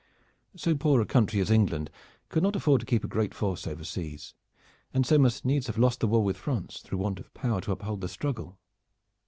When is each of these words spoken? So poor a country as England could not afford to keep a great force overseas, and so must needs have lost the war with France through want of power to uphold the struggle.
So 0.55 0.73
poor 0.73 0.99
a 0.99 1.05
country 1.05 1.41
as 1.41 1.51
England 1.51 1.91
could 2.29 2.41
not 2.41 2.55
afford 2.55 2.79
to 2.79 2.87
keep 2.87 3.03
a 3.03 3.07
great 3.07 3.35
force 3.35 3.67
overseas, 3.67 4.33
and 4.95 5.05
so 5.05 5.19
must 5.19 5.45
needs 5.45 5.67
have 5.67 5.77
lost 5.77 5.99
the 5.99 6.07
war 6.07 6.23
with 6.23 6.37
France 6.37 6.79
through 6.79 6.97
want 6.97 7.19
of 7.19 7.31
power 7.35 7.61
to 7.61 7.71
uphold 7.71 8.01
the 8.01 8.09
struggle. 8.09 8.57